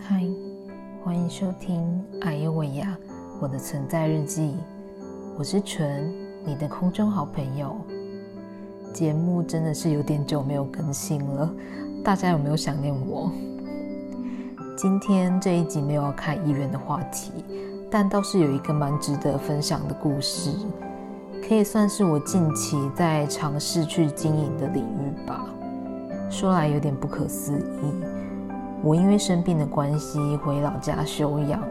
[0.00, 0.24] 嗨，
[1.04, 1.82] 欢迎收听
[2.24, 2.96] 《艾尤维亚
[3.40, 4.42] 我的存在日记》，
[5.38, 6.12] 我是纯，
[6.44, 7.76] 你的空中好朋友。
[8.92, 11.52] 节目真的是有点久没有更新了，
[12.02, 13.30] 大家有没有想念我？
[14.76, 17.44] 今天这一集没有要看医院的话题，
[17.90, 20.50] 但倒是有一个蛮值得分享的故事，
[21.46, 25.44] 可以算是我近期在尝试去经营的领域吧。
[26.30, 28.04] 说来有点不可思议，
[28.82, 31.62] 我因为生病的关系回老家休养，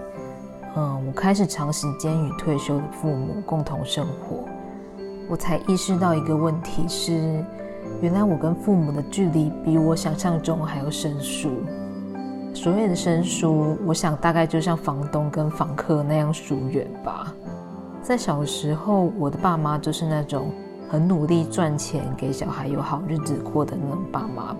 [0.76, 4.46] 嗯，我开始长时间与退休的父母共同生活，
[5.30, 7.44] 我才意识到一个问题是，
[8.02, 11.50] 原来我跟父母的距离比我想象中还要生疏。
[12.54, 17.34] 所谓的生疏，我想大概就像房东跟房客那样疏远吧。
[18.02, 20.52] 在小时候，我的爸妈就是那种。
[20.90, 24.54] 很努力赚钱，给小孩有好日子过的那种爸妈，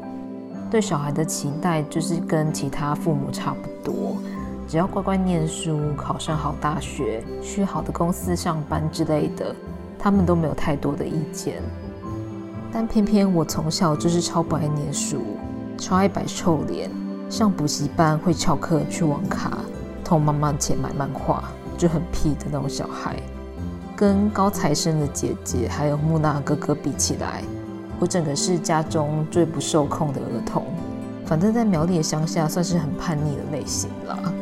[0.72, 4.16] 对小孩的期待就是跟其他父母差不多，
[4.70, 9.54] 只要乖乖念书，考上好大学，去好的公司上班之类的，
[10.00, 11.62] 他们都没有太多的意见。
[12.72, 15.22] 但偏偏我从小就是超不爱念书，
[15.78, 16.90] 超爱摆臭脸，
[17.30, 19.58] 上补习班会翘课去网咖，
[20.06, 21.44] 偷妈妈钱买漫画，
[21.78, 23.18] 就很屁的那种小孩。
[23.94, 27.44] 跟高材生的姐姐还有木讷哥哥比起来，
[28.02, 30.64] 我整个是家中最不受控的儿童。
[31.24, 34.34] 反正，在苗栗的乡下，算是很叛逆的类型了，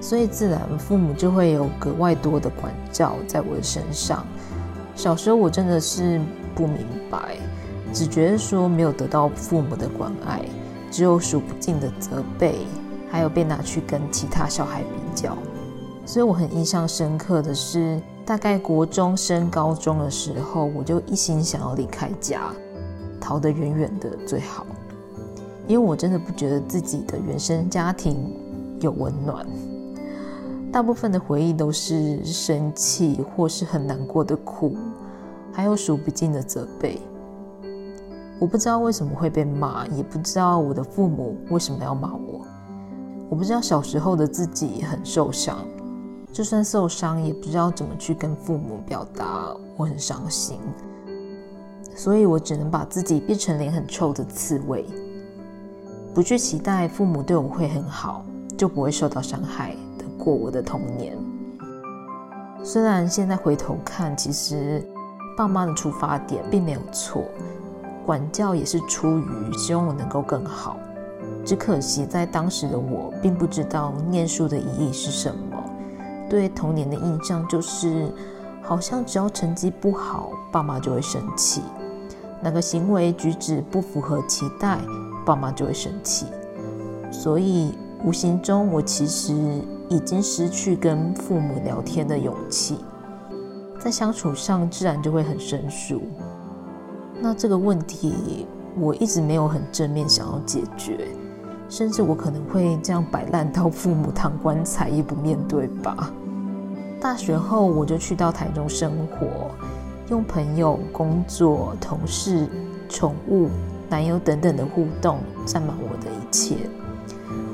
[0.00, 4.24] 所以自然父母就会有格外多的管教在我的身上。
[4.94, 6.20] 小时候我真的是
[6.54, 7.36] 不明白，
[7.92, 10.40] 只觉得说没有得到父母的关爱，
[10.88, 12.60] 只有数不尽的责备，
[13.10, 15.36] 还有被拿去跟其他小孩比较。
[16.06, 18.00] 所以我很印象深刻的是。
[18.26, 22.42] 大概国中升高中的时候，我就一心想要离开家，
[23.20, 24.66] 逃得远远的最好，
[25.68, 28.16] 因为我真的不觉得自己的原生家庭
[28.80, 29.46] 有温暖，
[30.72, 34.74] 大部分的回忆都是生气或是很难过的哭，
[35.52, 37.00] 还有数不尽的责备。
[38.40, 42.40] 我不知道为什么会被骂，也不知道我的父母为什么要骂我，
[43.28, 45.58] 我不知道小时候的自己很受伤。
[46.32, 50.58] 就算受伤，也不知道怎么去跟父母表达我很伤心，
[52.02, 54.86] 所以我只能把自己变成脸很臭的刺猬，
[56.14, 58.24] 不去期待父母对我会很好，
[58.56, 61.14] 就不会受到伤害的过我的童年。
[62.64, 64.82] 虽然现在回头看，其实
[65.36, 67.24] 爸妈的出发点并没有错，
[68.06, 70.78] 管教也是出于希望我能够更好，
[71.44, 75.62] 只可惜在当时的我并不知道念书的意义是什么。
[76.30, 78.10] 对童年的印象就是，
[78.62, 81.60] 好像只要成绩不好，爸妈就会生气；
[82.42, 84.78] 哪个行为举止不符合期待，
[85.24, 86.26] 爸妈就会生气。
[87.10, 87.74] 所以
[88.04, 89.34] 无形中，我其实
[89.88, 92.78] 已经失去跟父母聊天的勇气，
[93.78, 96.02] 在相处上自然就会很生疏。
[97.20, 98.46] 那这个问题，
[98.78, 101.08] 我一直没有很正面想要解决。
[101.68, 106.10] 甚至我可能会这样摆烂到父母躺棺材也不面对吧。
[107.00, 109.52] 大学后我就去到台中生活，
[110.10, 112.48] 用朋友、工作、同事、
[112.88, 113.48] 宠物、
[113.88, 116.56] 男友等等的互动占满我的一切。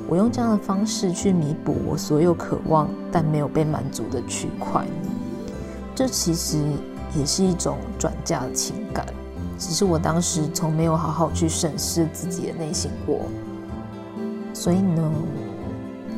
[0.08, 4.86] 我用这样的方式去弥补我所有渴望但没有被满足的区块。
[5.94, 6.56] 这其实
[7.14, 9.04] 也是一种转嫁的情感，
[9.58, 13.20] 只是我当时从没有好好去审视自己的内心过。
[14.54, 15.12] 所以呢，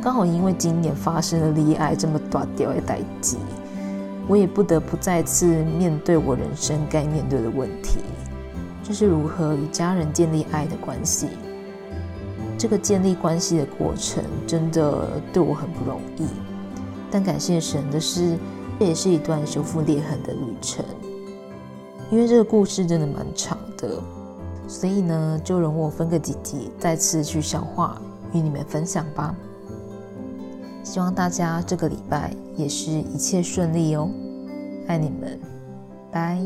[0.01, 3.39] 刚好因为今年发生了离爱这么大掉的代际，
[4.29, 7.99] 我也不得不再次面对我人生该面对的问题，
[8.83, 11.29] 就是如何与家人建立爱的关系。
[12.59, 16.27] 这个建立关系的过程真的对我很不容易，
[17.11, 18.37] 但感谢神的是，
[18.79, 20.85] 这也是一段修复裂痕的旅程。
[22.11, 24.03] 因为这个故事真的蛮长的，
[24.67, 28.01] 所以呢，就容我分个几集再次去消化。
[28.35, 29.35] 与你们分享吧，
[30.83, 34.11] 希望大家这个礼拜也是一切顺利哦。
[34.87, 35.39] 爱你们
[36.11, 36.39] 拜。